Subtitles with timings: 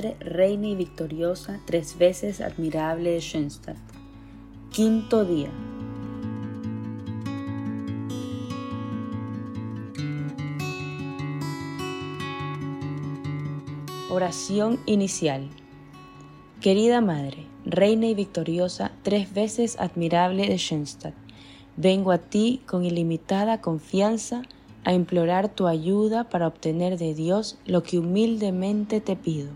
[0.00, 3.76] Madre, Reina y Victoriosa, tres veces admirable de Schoenstatt.
[4.72, 5.50] Quinto día.
[14.08, 15.50] Oración inicial.
[16.62, 21.14] Querida Madre, Reina y Victoriosa, tres veces admirable de Schoenstatt,
[21.76, 24.44] vengo a ti con ilimitada confianza
[24.84, 29.50] a implorar tu ayuda para obtener de Dios lo que humildemente te pido.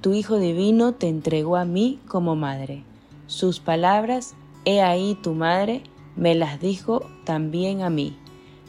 [0.00, 2.84] Tu Hijo Divino te entregó a mí como madre.
[3.26, 5.82] Sus palabras, He ahí tu madre,
[6.16, 8.16] me las dijo también a mí.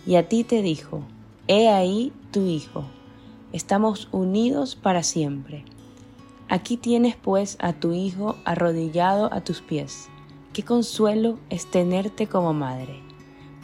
[0.06, 1.04] Y a ti te dijo,
[1.48, 2.84] He ahí tu Hijo.
[3.54, 5.64] Estamos unidos para siempre.
[6.50, 10.10] Aquí tienes pues a tu Hijo arrodillado a tus pies.
[10.52, 13.00] Qué consuelo es tenerte como madre.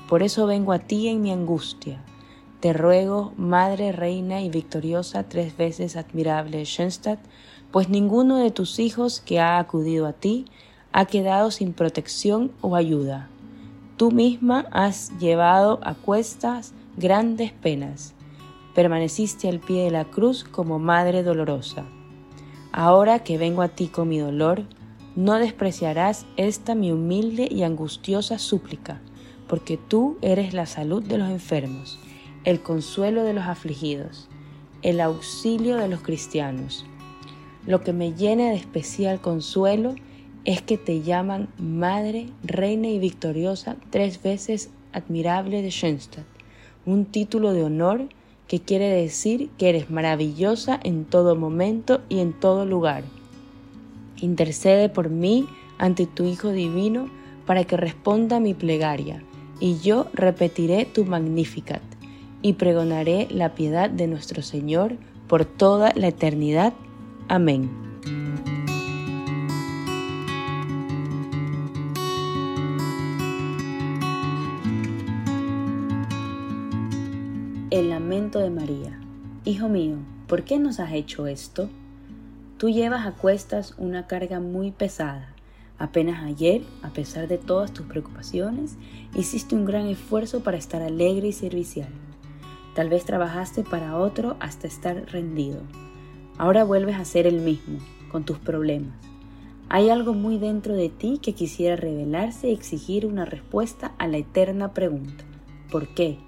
[0.08, 2.02] Por eso vengo a ti en mi angustia.
[2.60, 7.20] Te ruego, Madre, Reina y victoriosa, tres veces admirable Schoenstatt,
[7.72, 10.46] pues ninguno de tus hijos que ha acudido a ti
[10.92, 13.30] ha quedado sin protección o ayuda.
[13.98, 18.16] Tú misma has llevado a cuestas grandes penas
[18.78, 21.84] permaneciste al pie de la cruz como Madre dolorosa.
[22.72, 24.66] Ahora que vengo a ti con mi dolor,
[25.16, 29.02] no despreciarás esta mi humilde y angustiosa súplica,
[29.48, 31.98] porque tú eres la salud de los enfermos,
[32.48, 34.30] el consuelo de los afligidos,
[34.82, 36.86] el auxilio de los cristianos.
[37.66, 39.96] Lo que me llena de especial consuelo
[40.46, 46.24] es que te llaman Madre, Reina y Victoriosa tres veces admirable de Schoenstatt,
[46.86, 48.08] un título de honor
[48.48, 53.04] que quiere decir que eres maravillosa en todo momento y en todo lugar.
[54.22, 55.46] Intercede por mí
[55.80, 57.10] ante tu Hijo Divino
[57.46, 59.22] para que responda mi plegaria,
[59.60, 61.82] y yo repetiré tu Magnificat,
[62.42, 64.96] y pregonaré la piedad de nuestro Señor
[65.28, 66.74] por toda la eternidad.
[67.28, 67.70] Amén.
[77.70, 79.00] El lamento de María.
[79.44, 81.70] Hijo mío, ¿por qué nos has hecho esto?
[82.58, 85.34] Tú llevas a cuestas una carga muy pesada.
[85.78, 88.78] Apenas ayer, a pesar de todas tus preocupaciones,
[89.14, 91.90] hiciste un gran esfuerzo para estar alegre y servicial.
[92.78, 95.62] Tal vez trabajaste para otro hasta estar rendido.
[96.38, 97.80] Ahora vuelves a ser el mismo,
[98.12, 98.94] con tus problemas.
[99.68, 104.18] Hay algo muy dentro de ti que quisiera revelarse y exigir una respuesta a la
[104.18, 105.24] eterna pregunta.
[105.72, 106.20] ¿Por qué?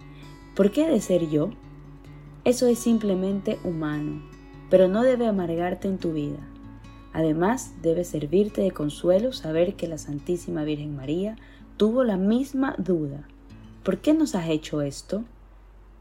[0.55, 1.51] ¿Por qué de ser yo?
[2.45, 4.23] Eso es simplemente humano,
[4.71, 6.39] pero no debe amargarte en tu vida.
[7.13, 11.35] Además, debe servirte de consuelo saber que la Santísima Virgen María
[11.77, 13.27] tuvo la misma duda.
[13.83, 15.25] ¿Por qué nos has hecho esto?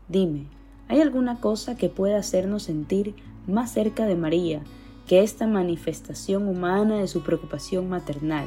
[0.08, 0.46] Dime,
[0.88, 3.14] ¿hay alguna cosa que pueda hacernos sentir
[3.46, 4.62] más cerca de María
[5.06, 8.46] que esta manifestación humana de su preocupación maternal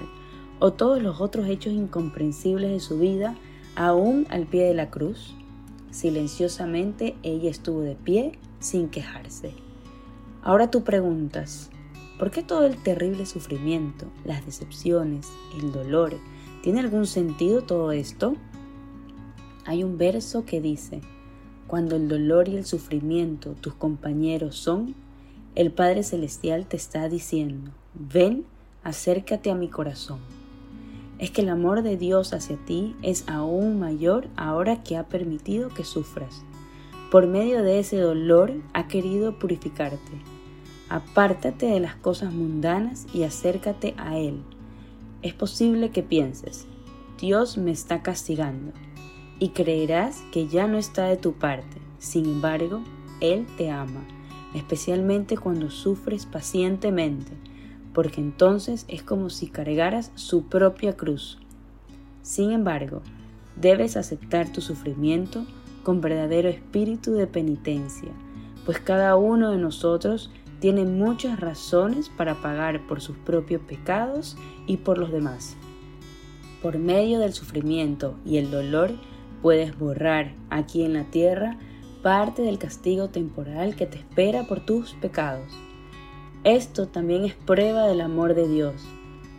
[0.59, 3.35] o todos los otros hechos incomprensibles de su vida
[3.75, 5.35] aún al pie de la cruz?
[5.91, 9.53] Silenciosamente ella estuvo de pie sin quejarse.
[10.41, 11.69] Ahora tú preguntas,
[12.17, 15.27] ¿por qué todo el terrible sufrimiento, las decepciones,
[15.59, 16.17] el dolor,
[16.63, 18.35] tiene algún sentido todo esto?
[19.65, 21.01] Hay un verso que dice,
[21.71, 24.93] cuando el dolor y el sufrimiento tus compañeros son,
[25.55, 28.43] el Padre Celestial te está diciendo, ven,
[28.83, 30.19] acércate a mi corazón
[31.21, 35.69] es que el amor de Dios hacia ti es aún mayor ahora que ha permitido
[35.69, 36.43] que sufras.
[37.11, 40.11] Por medio de ese dolor ha querido purificarte.
[40.89, 44.41] Apártate de las cosas mundanas y acércate a Él.
[45.21, 46.65] Es posible que pienses,
[47.19, 48.73] Dios me está castigando,
[49.41, 51.81] y creerás que ya no está de tu parte.
[51.99, 52.81] Sin embargo,
[53.19, 54.07] Él te ama,
[54.55, 57.33] especialmente cuando sufres pacientemente
[57.93, 61.37] porque entonces es como si cargaras su propia cruz.
[62.21, 63.01] Sin embargo,
[63.55, 65.45] debes aceptar tu sufrimiento
[65.83, 68.09] con verdadero espíritu de penitencia,
[68.65, 74.37] pues cada uno de nosotros tiene muchas razones para pagar por sus propios pecados
[74.67, 75.57] y por los demás.
[76.61, 78.91] Por medio del sufrimiento y el dolor
[79.41, 81.57] puedes borrar aquí en la tierra
[82.01, 85.51] parte del castigo temporal que te espera por tus pecados.
[86.43, 88.81] Esto también es prueba del amor de Dios.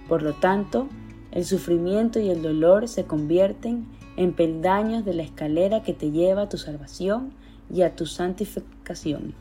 [0.08, 0.88] Por lo tanto,
[1.32, 6.43] el sufrimiento y el dolor se convierten en peldaños de la escalera que te lleva
[6.43, 7.32] a tu salvación
[7.72, 9.34] y a tu santificación.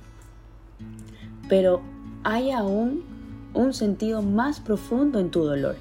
[1.49, 1.81] Pero
[2.23, 3.03] hay aún
[3.53, 5.75] un sentido más profundo en tu dolor.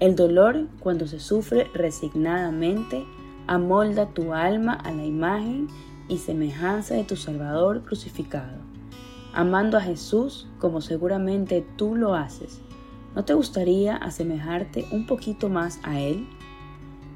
[0.00, 3.04] El dolor, cuando se sufre resignadamente,
[3.48, 5.66] amolda tu alma a la imagen
[6.08, 8.68] y semejanza de tu Salvador crucificado.
[9.34, 12.60] amando a Jesús como seguramente tú lo haces.
[13.14, 16.26] ¿No te gustaría asemejarte un poquito más a Él?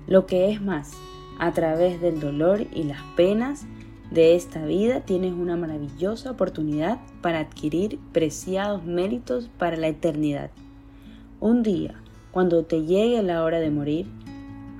[0.06, 0.92] Lo que es más,
[1.38, 3.66] a través del dolor y las penas
[4.10, 10.50] de esta vida tienes una maravillosa oportunidad para adquirir preciados méritos para la eternidad.
[11.40, 11.94] Un día,
[12.30, 14.06] cuando te llegue la hora de morir,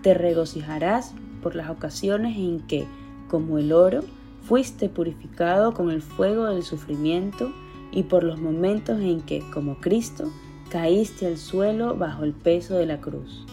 [0.03, 2.87] te regocijarás por las ocasiones en que,
[3.29, 4.01] como el oro,
[4.43, 7.53] fuiste purificado con el fuego del sufrimiento
[7.91, 10.31] y por los momentos en que, como Cristo,
[10.71, 13.47] caíste al suelo bajo el peso de la cruz.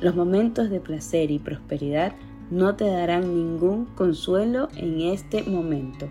[0.00, 2.14] Los momentos de placer y prosperidad
[2.50, 6.08] no te darán ningún consuelo en este momento,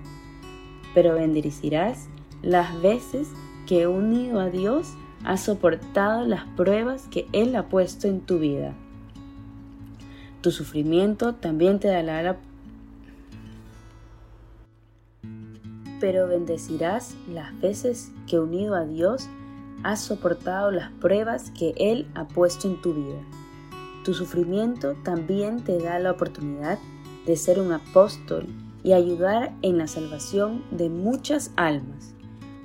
[0.94, 2.10] pero bendecirás
[2.42, 3.30] las veces
[3.68, 4.94] que unido a Dios
[5.24, 8.74] has soportado las pruebas que Él ha puesto en tu vida.
[10.42, 12.38] Tu sufrimiento también te dará la
[16.00, 19.28] pero bendecirás las veces que unido a Dios
[19.84, 23.20] has soportado las pruebas que Él ha puesto en tu vida.
[24.04, 26.80] Tu sufrimiento también te da la oportunidad
[27.26, 28.48] de ser un apóstol
[28.84, 32.14] y ayudar en la salvación de muchas almas.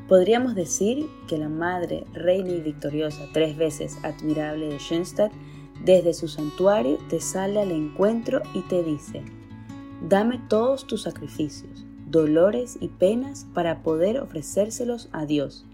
[0.08, 5.32] Podríamos decir que la Madre, Reina y Victoriosa, tres veces admirable de Schoenstatt,
[5.82, 9.22] desde su santuario te sale al encuentro y te dice,
[10.08, 15.66] dame todos tus sacrificios, dolores y penas para poder ofrecérselos a Dios.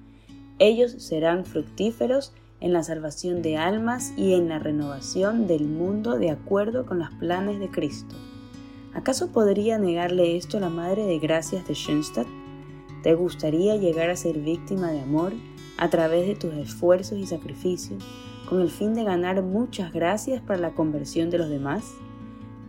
[0.58, 6.30] Ellos serán fructíferos en la salvación de almas y en la renovación del mundo de
[6.30, 8.14] acuerdo con los planes de Cristo.
[8.92, 12.26] ¿Acaso podría negarle esto a la Madre de Gracias de Schoenstatt?
[13.02, 15.32] ¿Te gustaría llegar a ser víctima de amor
[15.78, 18.04] a través de tus esfuerzos y sacrificios
[18.50, 21.94] con el fin de ganar muchas gracias para la conversión de los demás?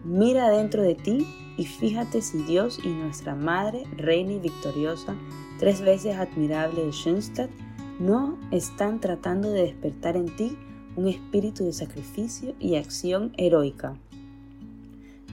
[0.04, 1.26] Mira dentro de ti
[1.58, 5.16] y fíjate si Dios y nuestra Madre, Reina y Victoriosa,
[5.58, 7.50] tres veces admirable de Schoenstatt,
[8.00, 10.56] no están tratando de despertar en ti
[10.96, 13.96] un espíritu de sacrificio y acción heroica.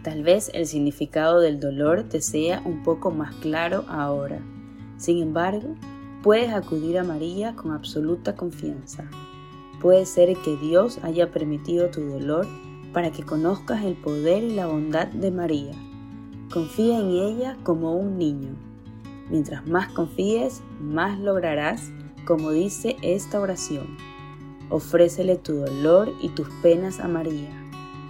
[0.03, 4.41] Tal vez el significado del dolor te sea un poco más claro ahora.
[4.97, 5.75] Sin embargo,
[6.23, 9.11] puedes acudir a María con absoluta confianza.
[9.81, 12.47] Puede ser que Dios haya permitido tu dolor
[12.93, 15.73] para que conozcas el poder y la bondad de María.
[16.53, 18.57] Confía en ella como un niño.
[19.31, 21.93] Mientras más confíes, más lograrás
[22.27, 23.97] como dice esta oración.
[24.71, 27.49] Ofrécele tu dolor y tus penas a María.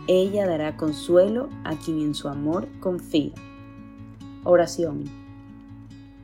[0.06, 3.32] Ella dará consuelo a quien en su amor confía.
[4.42, 5.04] Oración.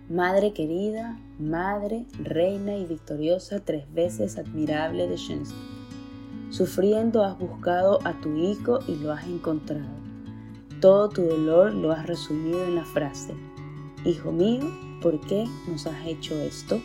[0.08, 5.54] Madre querida, Madre, Reina y victoriosa tres veces admirable de Shensi.
[6.50, 9.88] Sufriendo has buscado a tu Hijo y lo has encontrado.
[10.80, 13.34] Todo tu dolor lo has resumido en la frase,
[14.04, 14.60] Hijo mío,
[15.00, 16.78] ¿por qué nos has hecho esto?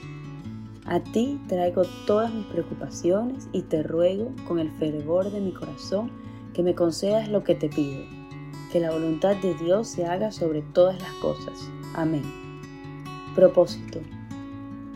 [0.85, 6.09] A ti traigo todas mis preocupaciones y te ruego con el fervor de mi corazón
[6.53, 8.05] que me concedas lo que te pido.
[8.71, 11.59] Que la voluntad de Dios se haga sobre todas las cosas.
[11.93, 12.23] Amén.
[13.35, 13.99] Propósito.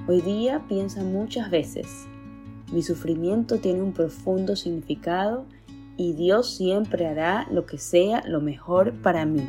[0.05, 1.87] Hoy día piensa muchas veces,
[2.73, 5.45] mi sufrimiento tiene un profundo significado
[5.95, 9.47] y Dios siempre hará lo que sea lo mejor para mí.